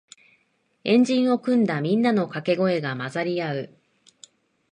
[0.83, 3.77] 円陣を組んだみんなのかけ声が混ざり合う